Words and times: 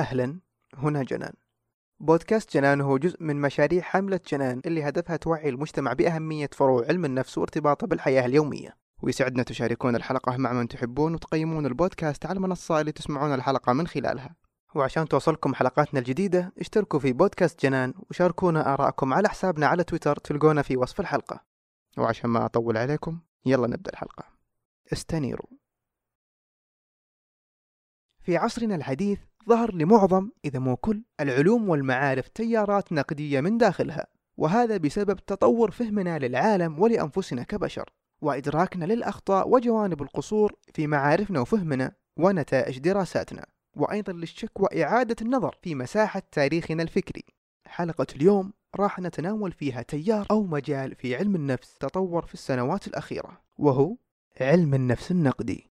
أهلا. 0.00 0.40
هنا 0.74 1.02
جنان. 1.02 1.32
بودكاست 2.00 2.54
جنان 2.54 2.80
هو 2.80 2.98
جزء 2.98 3.22
من 3.22 3.40
مشاريع 3.40 3.82
حملة 3.82 4.20
جنان 4.28 4.62
اللي 4.66 4.88
هدفها 4.88 5.16
توعي 5.16 5.48
المجتمع 5.48 5.92
بأهمية 5.92 6.50
فروع 6.52 6.86
علم 6.86 7.04
النفس 7.04 7.38
وارتباطه 7.38 7.86
بالحياة 7.86 8.26
اليومية. 8.26 8.76
ويسعدنا 9.02 9.42
تشاركون 9.42 9.96
الحلقة 9.96 10.36
مع 10.36 10.52
من 10.52 10.68
تحبون 10.68 11.14
وتقيمون 11.14 11.66
البودكاست 11.66 12.26
على 12.26 12.36
المنصة 12.36 12.80
اللي 12.80 12.92
تسمعون 12.92 13.34
الحلقة 13.34 13.72
من 13.72 13.86
خلالها. 13.86 14.36
وعشان 14.74 15.08
توصلكم 15.08 15.54
حلقاتنا 15.54 16.00
الجديدة 16.00 16.52
اشتركوا 16.58 16.98
في 16.98 17.12
بودكاست 17.12 17.62
جنان 17.62 17.94
وشاركونا 18.10 18.74
آراءكم 18.74 19.14
على 19.14 19.28
حسابنا 19.28 19.66
على 19.66 19.84
تويتر 19.84 20.16
تلقونا 20.16 20.62
في 20.62 20.76
وصف 20.76 21.00
الحلقة. 21.00 21.44
وعشان 21.98 22.30
ما 22.30 22.44
أطول 22.44 22.76
عليكم 22.76 23.20
يلا 23.46 23.66
نبدأ 23.66 23.90
الحلقة. 23.92 24.24
استنيروا. 24.92 25.58
في 28.20 28.36
عصرنا 28.36 28.74
الحديث 28.74 29.18
ظهر 29.48 29.74
لمعظم 29.74 30.30
إذا 30.44 30.58
مو 30.58 30.76
كل 30.76 31.02
العلوم 31.20 31.68
والمعارف 31.68 32.28
تيارات 32.28 32.92
نقدية 32.92 33.40
من 33.40 33.58
داخلها 33.58 34.06
وهذا 34.36 34.76
بسبب 34.76 35.16
تطور 35.16 35.70
فهمنا 35.70 36.18
للعالم 36.18 36.80
ولأنفسنا 36.80 37.42
كبشر 37.42 37.90
وإدراكنا 38.20 38.84
للأخطاء 38.84 39.48
وجوانب 39.48 40.02
القصور 40.02 40.54
في 40.74 40.86
معارفنا 40.86 41.40
وفهمنا 41.40 41.92
ونتائج 42.16 42.78
دراساتنا 42.78 43.46
وأيضا 43.76 44.12
للشك 44.12 44.60
وإعادة 44.60 45.16
النظر 45.22 45.56
في 45.62 45.74
مساحة 45.74 46.22
تاريخنا 46.32 46.82
الفكري. 46.82 47.24
حلقة 47.66 48.06
اليوم 48.16 48.52
راح 48.76 48.98
نتناول 48.98 49.52
فيها 49.52 49.82
تيار 49.82 50.26
أو 50.30 50.42
مجال 50.42 50.94
في 50.94 51.16
علم 51.16 51.34
النفس 51.34 51.74
تطور 51.74 52.26
في 52.26 52.34
السنوات 52.34 52.86
الأخيرة 52.86 53.40
وهو 53.58 53.96
علم 54.40 54.74
النفس 54.74 55.10
النقدي. 55.10 55.70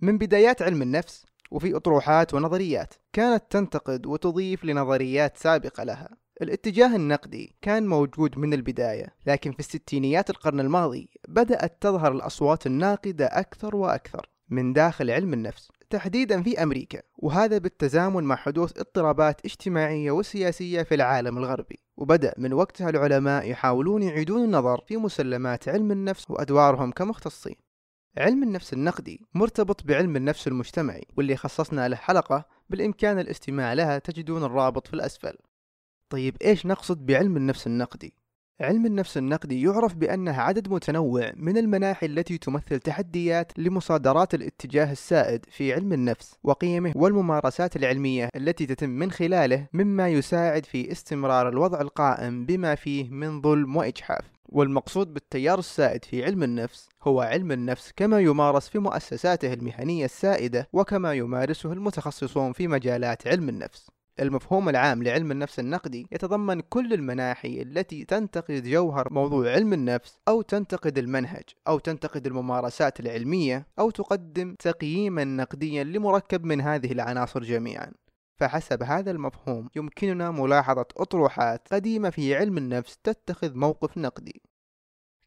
من 0.00 0.18
بدايات 0.18 0.62
علم 0.62 0.82
النفس 0.82 1.26
وفي 1.50 1.76
أطروحات 1.76 2.34
ونظريات 2.34 2.94
كانت 3.12 3.44
تنتقد 3.50 4.06
وتضيف 4.06 4.64
لنظريات 4.64 5.36
سابقة 5.36 5.84
لها. 5.84 6.24
الاتجاه 6.42 6.96
النقدي 6.96 7.56
كان 7.62 7.86
موجود 7.86 8.38
من 8.38 8.54
البداية 8.54 9.06
لكن 9.26 9.52
في 9.52 9.60
الستينيات 9.60 10.30
القرن 10.30 10.60
الماضي 10.60 11.10
بدأت 11.28 11.76
تظهر 11.80 12.12
الأصوات 12.12 12.66
الناقدة 12.66 13.26
أكثر 13.26 13.76
وأكثر 13.76 14.30
من 14.48 14.72
داخل 14.72 15.10
علم 15.10 15.32
النفس 15.32 15.68
تحديدا 15.90 16.42
في 16.42 16.62
أمريكا 16.62 17.02
وهذا 17.18 17.58
بالتزامن 17.58 18.24
مع 18.24 18.36
حدوث 18.36 18.78
اضطرابات 18.78 19.44
اجتماعية 19.44 20.10
وسياسية 20.10 20.82
في 20.82 20.94
العالم 20.94 21.38
الغربي. 21.38 21.78
وبدأ 21.96 22.34
من 22.38 22.52
وقتها 22.52 22.90
العلماء 22.90 23.50
يحاولون 23.50 24.02
يعيدون 24.02 24.44
النظر 24.44 24.80
في 24.86 24.96
مسلمات 24.96 25.68
علم 25.68 25.92
النفس 25.92 26.30
وأدوارهم 26.30 26.90
كمختصين. 26.90 27.56
علم 28.18 28.42
النفس 28.42 28.72
النقدي 28.72 29.20
مرتبط 29.34 29.84
بعلم 29.84 30.16
النفس 30.16 30.48
المجتمعي 30.48 31.06
واللي 31.16 31.36
خصصنا 31.36 31.88
له 31.88 31.96
حلقة 31.96 32.44
بالإمكان 32.70 33.18
الاستماع 33.18 33.72
لها 33.72 33.98
تجدون 33.98 34.44
الرابط 34.44 34.86
في 34.86 34.94
الأسفل 34.94 35.36
طيب 36.08 36.36
إيش 36.42 36.66
نقصد 36.66 37.06
بعلم 37.06 37.36
النفس 37.36 37.66
النقدي؟ 37.66 38.14
علم 38.60 38.86
النفس 38.86 39.16
النقدي 39.16 39.62
يعرف 39.62 39.94
بأنه 39.94 40.40
عدد 40.40 40.68
متنوع 40.68 41.32
من 41.36 41.56
المناحي 41.58 42.06
التي 42.06 42.38
تمثل 42.38 42.80
تحديات 42.80 43.52
لمصادرات 43.58 44.34
الاتجاه 44.34 44.92
السائد 44.92 45.44
في 45.50 45.72
علم 45.72 45.92
النفس 45.92 46.38
وقيمه 46.44 46.92
والممارسات 46.96 47.76
العلمية 47.76 48.28
التي 48.36 48.66
تتم 48.66 48.90
من 48.90 49.10
خلاله 49.10 49.66
مما 49.72 50.08
يساعد 50.08 50.66
في 50.66 50.92
استمرار 50.92 51.48
الوضع 51.48 51.80
القائم 51.80 52.46
بما 52.46 52.74
فيه 52.74 53.10
من 53.10 53.42
ظلم 53.42 53.76
وإجحاف. 53.76 54.24
والمقصود 54.48 55.14
بالتيار 55.14 55.58
السائد 55.58 56.04
في 56.04 56.24
علم 56.24 56.42
النفس 56.42 56.88
هو 57.02 57.20
علم 57.20 57.52
النفس 57.52 57.92
كما 57.96 58.20
يمارس 58.20 58.68
في 58.68 58.78
مؤسساته 58.78 59.52
المهنية 59.52 60.04
السائدة 60.04 60.68
وكما 60.72 61.12
يمارسه 61.12 61.72
المتخصصون 61.72 62.52
في 62.52 62.68
مجالات 62.68 63.26
علم 63.26 63.48
النفس. 63.48 63.90
المفهوم 64.20 64.68
العام 64.68 65.02
لعلم 65.02 65.30
النفس 65.30 65.58
النقدي 65.58 66.06
يتضمن 66.12 66.60
كل 66.60 66.92
المناحي 66.92 67.62
التي 67.62 68.04
تنتقد 68.04 68.62
جوهر 68.62 69.12
موضوع 69.12 69.50
علم 69.50 69.72
النفس 69.72 70.18
أو 70.28 70.42
تنتقد 70.42 70.98
المنهج 70.98 71.42
أو 71.68 71.78
تنتقد 71.78 72.26
الممارسات 72.26 73.00
العلمية 73.00 73.66
أو 73.78 73.90
تقدم 73.90 74.54
تقييما 74.54 75.24
نقديا 75.24 75.84
لمركب 75.84 76.44
من 76.44 76.60
هذه 76.60 76.92
العناصر 76.92 77.42
جميعا. 77.42 77.92
فحسب 78.36 78.82
هذا 78.82 79.10
المفهوم 79.10 79.70
يمكننا 79.76 80.30
ملاحظة 80.30 80.86
أطروحات 80.96 81.68
قديمة 81.72 82.10
في 82.10 82.34
علم 82.34 82.58
النفس 82.58 82.98
تتخذ 82.98 83.54
موقف 83.54 83.98
نقدي. 83.98 84.42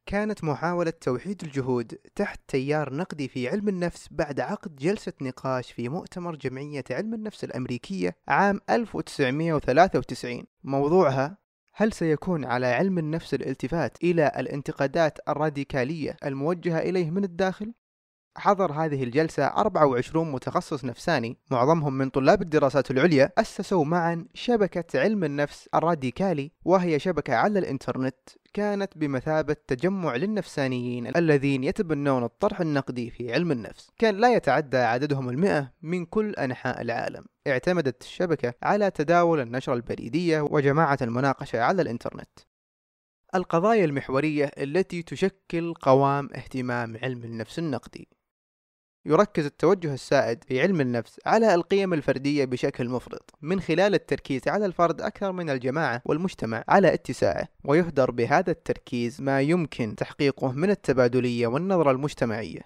كانت 0.08 0.44
محاولة 0.44 0.94
توحيد 1.02 1.44
الجهود 1.44 1.98
تحت 2.16 2.40
تيار 2.48 2.94
نقدي 2.94 3.28
في 3.28 3.50
علم 3.50 3.68
النفس 3.68 4.08
بعد 4.12 4.40
عقد 4.40 4.76
جلسة 4.76 5.14
نقاش 5.22 5.72
في 5.72 5.90
مؤتمر 5.90 6.36
جمعية 6.36 6.84
علم 6.92 7.14
النفس 7.14 7.44
الأمريكية 7.44 8.16
عام 8.28 8.62
1993 8.70 10.44
موضوعها 10.64 11.38
هل 11.74 11.94
سيكون 11.94 12.46
على 12.46 12.66
علم 12.66 12.98
النفس 12.98 13.34
الالتفات 13.34 13.98
إلى 14.04 14.32
الانتقادات 14.38 15.18
الراديكالية 15.30 16.18
الموجهة 16.26 16.80
إليه 16.80 17.12
من 17.12 17.24
الداخل؟ 17.24 17.74
حضر 18.38 18.72
هذه 18.72 19.04
الجلسة 19.04 19.46
24 19.46 20.32
متخصص 20.32 20.86
نفساني 20.86 21.38
معظمهم 21.52 21.94
من 21.94 22.10
طلاب 22.10 22.42
الدراسات 22.42 22.92
العليا 22.92 23.32
أسسوا 23.38 23.86
معا 23.86 24.26
شبكة 24.34 25.00
علم 25.00 25.24
النفس 25.24 25.70
الراديكالي 25.76 26.52
وهي 26.66 27.00
شبكة 27.00 27.36
على 27.36 27.60
الإنترنت 27.60 28.16
كانت 28.54 28.98
بمثابة 28.98 29.56
تجمع 29.68 30.16
للنفسانيين 30.16 31.16
الذين 31.16 31.64
يتبنون 31.64 32.24
الطرح 32.24 32.62
النقدي 32.62 33.10
في 33.10 33.34
علم 33.34 33.52
النفس. 33.52 33.90
كان 33.98 34.16
لا 34.16 34.34
يتعدى 34.34 34.78
عددهم 34.78 35.30
المئة 35.30 35.72
من 35.82 36.06
كل 36.06 36.34
أنحاء 36.34 36.82
العالم. 36.82 37.26
اعتمدت 37.48 38.02
الشبكة 38.02 38.54
على 38.64 38.92
تداول 38.92 39.40
النشرة 39.40 39.74
البريدية 39.74 40.42
وجماعة 40.42 40.98
المناقشة 41.02 41.62
على 41.62 41.82
الإنترنت. 41.82 42.40
القضايا 43.36 43.86
المحورية 43.86 44.52
التي 44.58 45.04
تشكل 45.04 45.74
قوام 45.74 46.30
اهتمام 46.36 46.98
علم 47.04 47.24
النفس 47.24 47.60
النقدي. 47.60 48.08
يركز 49.08 49.46
التوجه 49.46 49.94
السائد 49.94 50.44
في 50.44 50.62
علم 50.62 50.82
النفس 50.82 51.20
على 51.26 51.56
القيم 51.56 51.94
الفردية 51.94 52.46
بشكل 52.46 52.90
مفرط 52.90 53.32
من 53.42 53.62
خلال 53.62 53.94
التركيز 53.94 54.48
على 54.48 54.66
الفرد 54.66 55.02
أكثر 55.02 55.32
من 55.32 55.50
الجماعة 55.50 56.02
والمجتمع 56.06 56.64
على 56.68 56.94
اتساعه 56.94 57.48
ويهدر 57.66 58.12
بهذا 58.12 58.52
التركيز 58.52 59.22
ما 59.22 59.42
يمكن 59.42 59.96
تحقيقه 59.96 60.52
من 60.52 60.70
التبادلية 60.70 61.48
والنظرة 61.48 61.92
المجتمعية. 61.92 62.62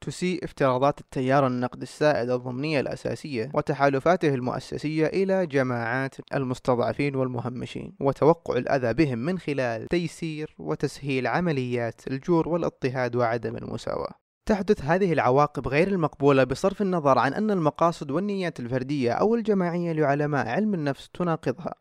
تسيء 0.00 0.44
افتراضات 0.44 1.00
التيار 1.00 1.46
النقد 1.46 1.82
السائد 1.82 2.30
الضمنية 2.30 2.80
الأساسية 2.80 3.50
وتحالفاته 3.54 4.34
المؤسسية 4.34 5.06
إلى 5.06 5.46
جماعات 5.46 6.14
المستضعفين 6.34 7.14
والمهمشين 7.14 7.96
وتوقع 8.00 8.56
الأذى 8.56 8.92
بهم 8.92 9.18
من 9.18 9.38
خلال 9.38 9.86
تيسير 9.88 10.54
وتسهيل 10.58 11.26
عمليات 11.26 12.00
الجور 12.06 12.48
والاضطهاد 12.48 13.16
وعدم 13.16 13.56
المساواة. 13.56 14.23
تحدث 14.46 14.82
هذه 14.82 15.12
العواقب 15.12 15.68
غير 15.68 15.88
المقبولة 15.88 16.44
بصرف 16.44 16.82
النظر 16.82 17.18
عن 17.18 17.34
أن 17.34 17.50
المقاصد 17.50 18.10
والنيات 18.10 18.60
الفردية 18.60 19.12
أو 19.12 19.34
الجماعية 19.34 19.92
لعلماء 19.92 20.48
علم 20.48 20.74
النفس 20.74 21.08
تناقضها. 21.08 21.74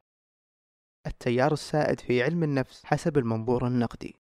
التيار 1.08 1.54
السائد 1.54 2.00
في 2.00 2.24
علم 2.24 2.44
النفس 2.44 2.86
حسب 2.86 3.18
المنظور 3.18 3.68
النقدي 3.68 4.23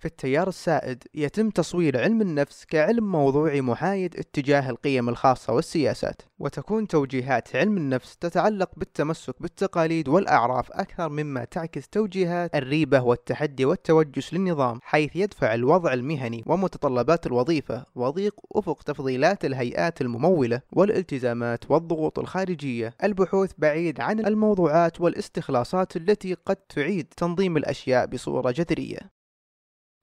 في 0.00 0.06
التيار 0.06 0.48
السائد 0.48 1.04
يتم 1.14 1.50
تصوير 1.50 2.00
علم 2.00 2.20
النفس 2.20 2.64
كعلم 2.64 3.12
موضوعي 3.12 3.60
محايد 3.60 4.16
اتجاه 4.16 4.70
القيم 4.70 5.08
الخاصة 5.08 5.52
والسياسات 5.52 6.22
وتكون 6.38 6.88
توجيهات 6.88 7.56
علم 7.56 7.76
النفس 7.76 8.16
تتعلق 8.16 8.70
بالتمسك 8.76 9.34
بالتقاليد 9.40 10.08
والأعراف 10.08 10.72
أكثر 10.72 11.08
مما 11.08 11.44
تعكس 11.44 11.88
توجيهات 11.88 12.54
الريبة 12.54 13.00
والتحدي 13.00 13.64
والتوجس 13.64 14.34
للنظام 14.34 14.78
حيث 14.82 15.16
يدفع 15.16 15.54
الوضع 15.54 15.92
المهني 15.92 16.44
ومتطلبات 16.46 17.26
الوظيفة 17.26 17.84
وضيق 17.94 18.34
أفق 18.54 18.82
تفضيلات 18.82 19.44
الهيئات 19.44 20.00
الممولة 20.00 20.60
والالتزامات 20.72 21.70
والضغوط 21.70 22.18
الخارجية. 22.18 22.94
البحوث 23.04 23.52
بعيد 23.58 24.00
عن 24.00 24.20
الموضوعات 24.20 25.00
والاستخلاصات 25.00 25.96
التي 25.96 26.34
قد 26.34 26.56
تعيد 26.56 27.06
تنظيم 27.16 27.56
الأشياء 27.56 28.06
بصورة 28.06 28.50
جذرية. 28.50 29.19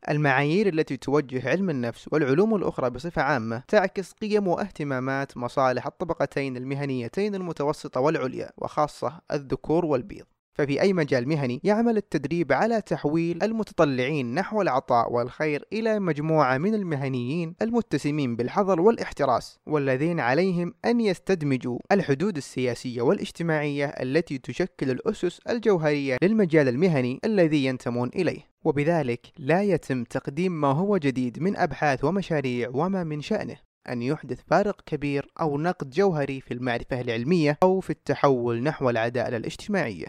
المعايير 0.09 0.67
التي 0.67 0.97
توجه 0.97 1.49
علم 1.49 1.69
النفس 1.69 2.09
والعلوم 2.11 2.55
الأخرى 2.55 2.89
بصفة 2.89 3.21
عامة 3.21 3.63
تعكس 3.67 4.11
قيم 4.11 4.47
واهتمامات 4.47 5.37
مصالح 5.37 5.87
الطبقتين 5.87 6.57
المهنيتين 6.57 7.35
المتوسطة 7.35 8.01
والعليا 8.01 8.51
وخاصة 8.57 9.21
الذكور 9.31 9.85
والبيض. 9.85 10.25
ففي 10.57 10.81
أي 10.81 10.93
مجال 10.93 11.27
مهني 11.27 11.61
يعمل 11.63 11.97
التدريب 11.97 12.53
على 12.53 12.81
تحويل 12.81 13.43
المتطلعين 13.43 14.35
نحو 14.35 14.61
العطاء 14.61 15.13
والخير 15.13 15.65
إلى 15.73 15.99
مجموعة 15.99 16.57
من 16.57 16.75
المهنيين 16.75 17.55
المتسمين 17.61 18.35
بالحذر 18.35 18.81
والاحتراس 18.81 19.59
والذين 19.65 20.19
عليهم 20.19 20.73
أن 20.85 21.01
يستدمجوا 21.01 21.79
الحدود 21.91 22.37
السياسية 22.37 23.01
والاجتماعية 23.01 23.85
التي 23.85 24.37
تشكل 24.37 24.89
الأسس 24.89 25.39
الجوهرية 25.49 26.17
للمجال 26.23 26.67
المهني 26.67 27.19
الذي 27.25 27.65
ينتمون 27.65 28.09
إليه. 28.15 28.56
وبذلك 28.67 29.31
لا 29.37 29.63
يتم 29.63 30.03
تقديم 30.03 30.61
ما 30.61 30.67
هو 30.67 30.97
جديد 30.97 31.39
من 31.39 31.57
أبحاث 31.57 32.03
ومشاريع 32.03 32.69
وما 32.73 33.03
من 33.03 33.21
شأنه 33.21 33.57
أن 33.89 34.01
يحدث 34.01 34.41
فارق 34.47 34.81
كبير 34.85 35.31
أو 35.41 35.57
نقد 35.57 35.89
جوهري 35.89 36.41
في 36.41 36.53
المعرفة 36.53 37.01
العلمية 37.01 37.57
أو 37.63 37.79
في 37.79 37.89
التحول 37.89 38.63
نحو 38.63 38.89
العدالة 38.89 39.37
الاجتماعية. 39.37 40.07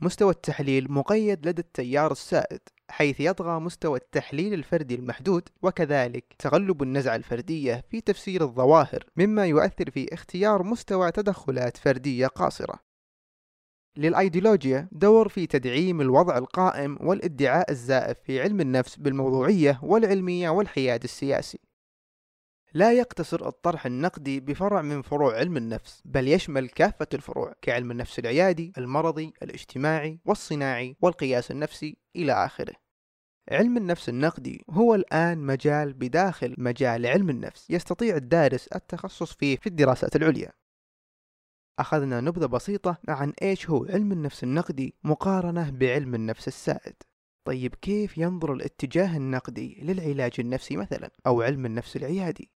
مستوى 0.00 0.30
التحليل 0.30 0.92
مقيد 0.92 1.48
لدى 1.48 1.60
التيار 1.60 2.12
السائد 2.12 2.60
حيث 2.90 3.20
يطغى 3.20 3.60
مستوى 3.60 3.98
التحليل 3.98 4.54
الفردي 4.54 4.94
المحدود 4.94 5.48
وكذلك 5.62 6.34
تغلب 6.38 6.82
النزعة 6.82 7.16
الفردية 7.16 7.84
في 7.90 8.00
تفسير 8.00 8.42
الظواهر 8.42 9.04
مما 9.16 9.46
يؤثر 9.46 9.90
في 9.90 10.14
اختيار 10.14 10.62
مستوى 10.62 11.10
تدخلات 11.10 11.76
فردية 11.76 12.26
قاصرة 12.26 12.85
للأيديولوجيا 13.96 14.88
دور 14.92 15.28
في 15.28 15.46
تدعيم 15.46 16.00
الوضع 16.00 16.38
القائم 16.38 16.98
والادعاء 17.00 17.70
الزائف 17.70 18.18
في 18.18 18.40
علم 18.40 18.60
النفس 18.60 18.96
بالموضوعية 18.96 19.80
والعلمية 19.82 20.48
والحياد 20.48 21.02
السياسي. 21.04 21.58
لا 22.74 22.92
يقتصر 22.92 23.48
الطرح 23.48 23.86
النقدي 23.86 24.40
بفرع 24.40 24.82
من 24.82 25.02
فروع 25.02 25.36
علم 25.36 25.56
النفس 25.56 26.02
بل 26.04 26.28
يشمل 26.28 26.68
كافة 26.68 27.06
الفروع 27.14 27.54
كعلم 27.62 27.90
النفس 27.90 28.18
العيادي 28.18 28.72
المرضي 28.78 29.32
الاجتماعي 29.42 30.20
والصناعي 30.24 30.96
والقياس 31.00 31.50
النفسي 31.50 31.96
إلى 32.16 32.32
آخره. 32.32 32.74
علم 33.50 33.76
النفس 33.76 34.08
النقدي 34.08 34.64
هو 34.70 34.94
الآن 34.94 35.38
مجال 35.38 35.92
بداخل 35.92 36.54
مجال 36.58 37.06
علم 37.06 37.30
النفس 37.30 37.70
يستطيع 37.70 38.16
الدارس 38.16 38.66
التخصص 38.66 39.32
فيه 39.32 39.56
في 39.56 39.66
الدراسات 39.66 40.16
العليا. 40.16 40.52
أخذنا 41.78 42.20
نبذة 42.20 42.46
بسيطة 42.46 42.98
عن 43.08 43.32
إيش 43.42 43.70
هو 43.70 43.84
علم 43.84 44.12
النفس 44.12 44.44
النقدي 44.44 44.94
مقارنة 45.04 45.70
بعلم 45.70 46.14
النفس 46.14 46.48
السائد. 46.48 46.94
طيب 47.46 47.74
كيف 47.74 48.18
ينظر 48.18 48.52
الاتجاه 48.52 49.16
النقدي 49.16 49.80
للعلاج 49.82 50.32
النفسي 50.38 50.76
مثلا 50.76 51.10
أو 51.26 51.42
علم 51.42 51.66
النفس 51.66 51.96
العيادي؟ 51.96 52.50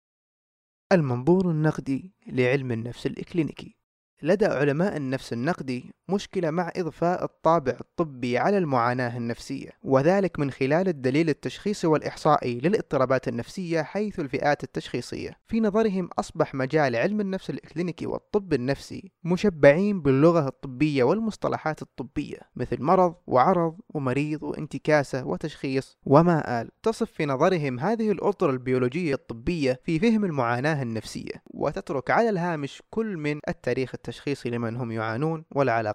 المنظور 0.93 1.51
النقدي 1.51 2.13
لعلم 2.27 2.73
النفس 2.73 3.07
الإكلينيكي. 3.07 3.77
لدى 4.23 4.47
علماء 4.47 4.97
النفس 4.97 5.33
النقدي 5.33 5.95
مشكلة 6.08 6.50
مع 6.50 6.73
إضفاء 6.76 7.25
الطابع 7.25 7.76
الطبي 7.81 8.38
على 8.38 8.58
المعاناة 8.58 9.17
النفسية 9.17 9.70
وذلك 9.82 10.38
من 10.38 10.50
خلال 10.50 10.88
الدليل 10.88 11.29
التشخيصي 11.29 11.87
والإحصائي 11.87 12.61
للاضطرابات 12.61 13.29
النفسية 13.29 13.82
حيث 13.82 14.20
الفئات 14.20 14.64
التشخيصية. 14.64 15.31
في 15.47 15.61
نظرهم 15.61 16.08
أصبح 16.19 16.55
مجال 16.55 16.97
علم 16.97 17.20
النفس 17.20 17.50
الإكلينيكي 17.50 18.06
والطب 18.06 18.53
النفسي 18.53 19.12
مشبعين 19.25 20.03
باللغة 20.03 20.49
الطبية 20.49 21.05
والمصطلحات 21.05 21.82
الطبية 21.82 22.38
مثل 22.56 22.82
مرض 22.82 23.14
وعرض 23.26 23.76
ومريض 23.94 24.43
وانتكاسة 24.43 25.26
وتشخيص 25.26 25.99
وما 26.06 26.61
آل. 26.61 26.70
تصف 26.82 27.11
في 27.11 27.26
نظرهم 27.26 27.81
هذه 27.81 28.11
الأطر 28.11 28.50
البيولوجية 28.50 29.14
الطبية 29.14 29.81
في 29.85 29.99
فهم 29.99 30.25
المعاناة 30.25 30.82
النفسية 30.82 31.43
وتترك 31.47 32.11
على 32.11 32.29
الهامش 32.29 32.82
كل 32.91 33.17
من 33.17 33.41
التاريخ 33.49 33.91
التشخيصي 33.94 34.50
لمن 34.50 34.76
هم 34.76 34.93
يعانون 34.93 35.44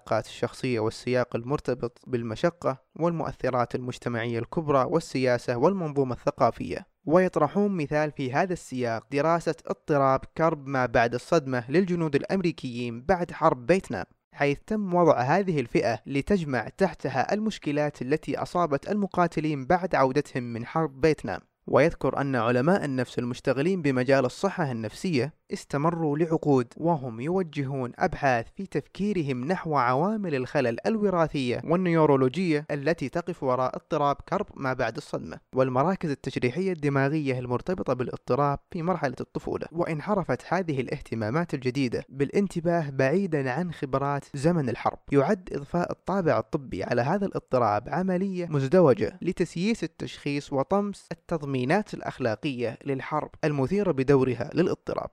والعلاقات 0.02 0.26
الشخصية 0.26 0.80
والسياق 0.80 1.36
المرتبط 1.36 2.00
بالمشقة 2.06 2.78
والمؤثرات 2.96 3.74
المجتمعية 3.74 4.38
الكبرى 4.38 4.84
والسياسة 4.84 5.56
والمنظومة 5.56 6.14
الثقافية. 6.14 6.86
ويطرحون 7.04 7.76
مثال 7.76 8.12
في 8.12 8.32
هذا 8.32 8.52
السياق 8.52 9.06
دراسة 9.12 9.54
اضطراب 9.66 10.20
كرب 10.38 10.66
ما 10.66 10.86
بعد 10.86 11.14
الصدمة 11.14 11.70
للجنود 11.70 12.14
الأمريكيين 12.14 13.02
بعد 13.02 13.30
حرب 13.30 13.72
فيتنام 13.72 14.04
حيث 14.32 14.58
تم 14.66 14.94
وضع 14.94 15.20
هذه 15.20 15.60
الفئة 15.60 15.98
لتجمع 16.06 16.68
تحتها 16.68 17.34
المشكلات 17.34 18.02
التي 18.02 18.38
أصابت 18.38 18.90
المقاتلين 18.90 19.66
بعد 19.66 19.94
عودتهم 19.94 20.42
من 20.42 20.66
حرب 20.66 21.06
فيتنام. 21.06 21.40
ويذكر 21.66 22.20
أن 22.20 22.36
علماء 22.36 22.84
النفس 22.84 23.18
المشتغلين 23.18 23.82
بمجال 23.82 24.24
الصحة 24.24 24.72
النفسية 24.72 25.42
استمروا 25.52 26.18
لعقود 26.18 26.66
وهم 26.76 27.20
يوجهون 27.20 27.92
أبحاث 27.98 28.46
في 28.56 28.66
تفكيرهم 28.66 29.44
نحو 29.44 29.76
عوامل 29.76 30.34
الخلل 30.34 30.76
الوراثية 30.86 31.60
والنيورولوجية 31.64 32.66
التي 32.70 33.08
تقف 33.08 33.42
وراء 33.42 33.76
اضطراب 33.76 34.16
كرب 34.28 34.46
ما 34.56 34.72
بعد 34.72 34.96
الصدمة. 34.96 35.38
والمراكز 35.54 36.10
التشريحية 36.10 36.72
الدماغية 36.72 37.38
المرتبطة 37.38 37.92
بالاضطراب 37.92 38.58
في 38.70 38.82
مرحلة 38.82 39.16
الطفولة. 39.20 39.66
وانحرفت 39.72 40.42
هذه 40.48 40.80
الاهتمامات 40.80 41.54
الجديدة 41.54 42.04
بالانتباه 42.08 42.90
بعيدا 42.90 43.50
عن 43.50 43.72
خبرات 43.72 44.24
زمن 44.34 44.68
الحرب 44.68 44.98
يعد 45.12 45.48
إضفاء 45.52 45.92
الطابع 45.92 46.38
الطبي 46.38 46.84
على 46.84 47.02
هذا 47.02 47.26
الاضطراب 47.26 47.88
عملية 47.88 48.46
مزدوجة 48.46 49.18
لتسييس 49.22 49.84
التشخيص 49.84 50.52
وطمس 50.52 51.08
التضمينات 51.52 51.94
الأخلاقية 51.94 52.78
للحرب 52.84 53.30
المثيرة 53.44 53.92
بدورها 53.92 54.50
للاضطراب. 54.54 55.10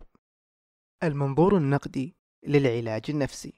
المنظور 1.03 1.57
النقدي 1.57 2.15
للعلاج 2.47 3.01
النفسي. 3.09 3.53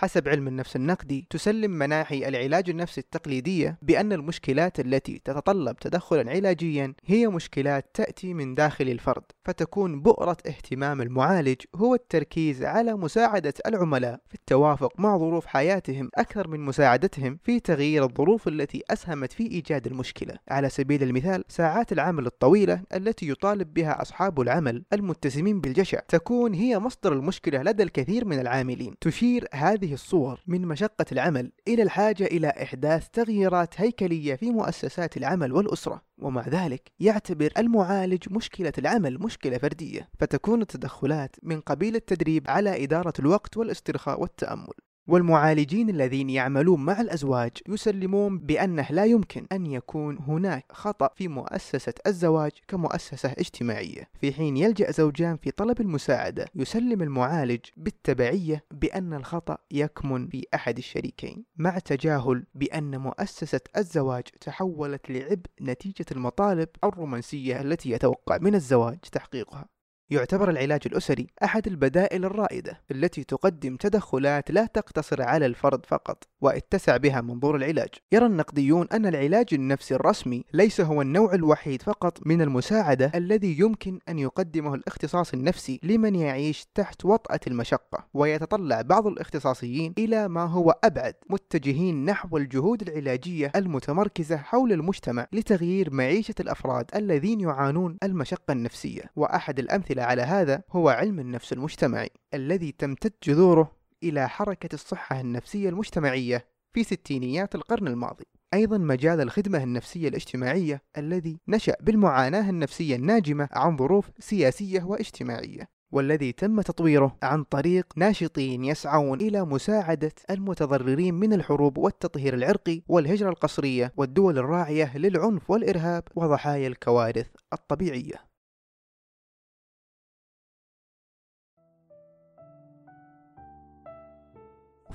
حسب 0.00 0.28
علم 0.28 0.48
النفس 0.48 0.76
النقدي 0.76 1.26
تسلم 1.30 1.70
مناحي 1.70 2.28
العلاج 2.28 2.70
النفسي 2.70 3.00
التقليدية 3.00 3.78
بأن 3.82 4.12
المشكلات 4.12 4.80
التي 4.80 5.20
تتطلب 5.24 5.76
تدخلا 5.76 6.30
علاجيا 6.30 6.94
هي 7.06 7.26
مشكلات 7.26 7.90
تأتي 7.94 8.34
من 8.34 8.54
داخل 8.54 8.88
الفرد 8.88 9.22
فتكون 9.44 10.00
بؤرة 10.00 10.36
اهتمام 10.46 11.00
المعالج 11.00 11.56
هو 11.74 11.94
التركيز 11.94 12.62
على 12.62 12.94
مساعدة 12.94 13.54
العملاء 13.66 14.20
في 14.28 14.34
التوافق 14.34 15.00
مع 15.00 15.18
ظروف 15.18 15.46
حياتهم 15.46 16.10
أكثر 16.14 16.48
من 16.48 16.60
مساعدتهم 16.60 17.38
في 17.42 17.60
تغيير 17.60 18.04
الظروف 18.04 18.48
التي 18.48 18.82
أسهمت 18.90 19.32
في 19.32 19.50
إيجاد 19.50 19.86
المشكلة. 19.86 20.34
على 20.48 20.68
سبيل 20.68 21.02
المثال 21.02 21.44
ساعات 21.48 21.92
العمل 21.92 22.26
الطويلة 22.26 22.82
التي 22.94 23.28
يطالب 23.28 23.74
بها 23.74 24.02
أصحاب 24.02 24.40
العمل 24.40 24.84
المتسمين 24.92 25.60
بالجشع 25.60 26.00
تكون 26.08 26.54
هي 26.54 26.78
مصدر 26.78 27.12
المشكلة 27.12 27.62
لدى 27.62 27.82
الكثير 27.82 28.24
من 28.24 28.38
العاملين. 28.38 28.94
تشير 29.00 29.48
هذه 29.54 29.87
هذه 29.88 29.94
الصور 29.94 30.40
من 30.46 30.66
مشقة 30.66 31.04
العمل 31.12 31.52
إلى 31.68 31.82
الحاجة 31.82 32.24
إلى 32.24 32.48
إحداث 32.48 33.08
تغييرات 33.08 33.80
هيكلية 33.80 34.34
في 34.34 34.50
مؤسسات 34.50 35.16
العمل 35.16 35.52
والأسرة 35.52 36.02
ومع 36.18 36.48
ذلك 36.48 36.92
يعتبر 37.00 37.52
المعالج 37.58 38.22
مشكلة 38.30 38.72
العمل 38.78 39.18
مشكلة 39.18 39.58
فردية 39.58 40.08
فتكون 40.18 40.62
التدخلات 40.62 41.36
من 41.42 41.60
قبيل 41.60 41.96
التدريب 41.96 42.50
على 42.50 42.84
إدارة 42.84 43.12
الوقت 43.18 43.56
والاسترخاء 43.56 44.20
والتأمل. 44.20 44.74
والمعالجين 45.08 45.90
الذين 45.90 46.30
يعملون 46.30 46.84
مع 46.84 47.00
الأزواج 47.00 47.52
يسلمون 47.68 48.38
بأنه 48.38 48.86
لا 48.90 49.04
يمكن 49.04 49.46
أن 49.52 49.66
يكون 49.66 50.18
هناك 50.18 50.64
خطأ 50.72 51.10
في 51.16 51.28
مؤسسة 51.28 51.94
الزواج 52.06 52.52
كمؤسسة 52.68 53.32
اجتماعية. 53.38 54.08
في 54.20 54.32
حين 54.32 54.56
يلجأ 54.56 54.90
زوجان 54.90 55.36
في 55.36 55.50
طلب 55.50 55.80
المساعدة 55.80 56.46
يسلم 56.54 57.02
المعالج 57.02 57.60
بالتبعية 57.76 58.64
بأن 58.70 59.14
الخطأ 59.14 59.58
يكمن 59.70 60.28
في 60.28 60.44
أحد 60.54 60.78
الشريكين 60.78 61.44
مع 61.56 61.78
تجاهل 61.78 62.44
بأن 62.54 62.98
مؤسسة 63.00 63.60
الزواج 63.76 64.22
تحولت 64.22 65.10
لعبء 65.10 65.46
نتيجة 65.60 66.06
المطالب 66.12 66.68
الرومانسية 66.84 67.60
التي 67.60 67.90
يتوقع 67.90 68.38
من 68.40 68.54
الزواج 68.54 68.98
تحقيقها. 69.12 69.77
يعتبر 70.10 70.50
العلاج 70.50 70.80
الأسري 70.86 71.26
أحد 71.44 71.66
البدائل 71.66 72.24
الرائدة 72.24 72.80
التي 72.90 73.24
تقدم 73.24 73.76
تدخلات 73.76 74.50
لا 74.50 74.66
تقتصر 74.66 75.22
على 75.22 75.46
الفرد 75.46 75.86
فقط 75.86 76.24
واتسع 76.40 76.96
بها 76.96 77.20
منظور 77.20 77.56
العلاج. 77.56 77.88
يرى 78.12 78.26
النقديون 78.26 78.86
أن 78.92 79.06
العلاج 79.06 79.46
النفسي 79.52 79.94
الرسمي 79.94 80.44
ليس 80.52 80.80
هو 80.80 81.02
النوع 81.02 81.34
الوحيد 81.34 81.82
فقط 81.82 82.26
من 82.26 82.42
المساعدة 82.42 83.12
الذي 83.14 83.58
يمكن 83.58 83.98
أن 84.08 84.18
يقدمه 84.18 84.74
الاختصاص 84.74 85.32
النفسي 85.34 85.80
لمن 85.82 86.14
يعيش 86.14 86.66
تحت 86.74 87.04
وطأة 87.04 87.40
المشقة 87.46 88.06
ويتطلع 88.14 88.82
بعض 88.82 89.06
الاختصاصيين 89.06 89.94
إلى 89.98 90.28
ما 90.28 90.44
هو 90.44 90.74
أبعد 90.84 91.14
متجهين 91.30 92.04
نحو 92.04 92.36
الجهود 92.36 92.88
العلاجية 92.88 93.52
المتمركزة 93.56 94.36
حول 94.36 94.72
المجتمع 94.72 95.26
لتغيير 95.32 95.94
معيشة 95.94 96.34
الأفراد 96.40 96.90
الذين 96.94 97.40
يعانون 97.40 97.96
المشقة 98.02 98.52
النفسية. 98.52 99.02
وأحد 99.16 99.58
الأمثلة 99.58 99.97
على 100.02 100.22
هذا 100.22 100.62
هو 100.70 100.88
علم 100.88 101.20
النفس 101.20 101.52
المجتمعي 101.52 102.10
الذي 102.34 102.72
تمتد 102.72 103.12
جذوره 103.22 103.72
إلى 104.02 104.28
حركة 104.28 104.74
الصحة 104.74 105.20
النفسية 105.20 105.68
المجتمعية 105.68 106.46
في 106.72 106.84
ستينيات 106.84 107.54
القرن 107.54 107.86
الماضي. 107.86 108.24
أيضا 108.54 108.78
مجال 108.78 109.20
الخدمة 109.20 109.62
النفسية 109.62 110.08
الاجتماعية 110.08 110.82
الذي 110.98 111.40
نشأ 111.48 111.76
بالمعاناة 111.80 112.50
النفسية 112.50 112.96
الناجمة 112.96 113.48
عن 113.52 113.76
ظروف 113.76 114.10
سياسية 114.18 114.82
واجتماعية 114.82 115.68
والذي 115.92 116.32
تم 116.32 116.60
تطويره 116.60 117.16
عن 117.22 117.44
طريق 117.44 117.86
ناشطين 117.96 118.64
يسعون 118.64 119.20
إلى 119.20 119.44
مساعدة 119.44 120.12
المتضررين 120.30 121.14
من 121.14 121.32
الحروب 121.32 121.78
والتطهير 121.78 122.34
العرقي 122.34 122.82
والهجرة 122.88 123.28
القسرية 123.28 123.92
والدول 123.96 124.38
الراعية 124.38 124.98
للعنف 124.98 125.50
والإرهاب 125.50 126.04
وضحايا 126.16 126.68
الكوارث 126.68 127.26
الطبيعية. 127.52 128.27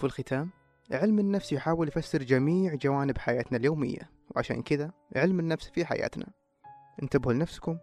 وفي 0.04 0.20
الختام. 0.20 0.50
علم 0.92 1.20
النفس 1.20 1.54
يحاول 1.54 1.88
يفسر 1.88 2.24
جميع 2.24 2.76
جوانب 2.76 3.18
حياتنا 3.18 3.58
اليومية 3.58 4.10
وعشان 4.36 4.62
كذا 4.62 4.92
علم 5.16 5.40
النفس 5.40 5.70
في 5.70 5.86
حياتنا. 5.86 6.26
انتبهوا 7.04 7.34
لنفسكم. 7.34 7.78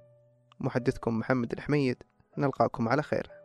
محدثكم 0.60 1.18
محمد 1.18 1.52
الحميد. 1.52 2.02
نلقاكم 2.38 2.88
على 2.88 3.02
خير. 3.02 3.39